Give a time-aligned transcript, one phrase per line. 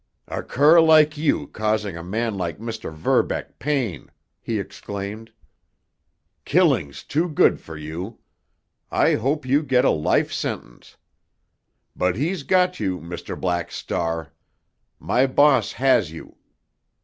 [0.27, 2.91] "A cur like you causing a man like Mr.
[2.91, 5.31] Verbeck pain!" he exclaimed.
[6.43, 8.17] "Killing's too good for you!
[8.89, 10.97] I hope you get a life sentence.
[11.95, 13.39] But he's got you, Mr.
[13.39, 14.33] Black Star!
[14.99, 16.35] My boss has you!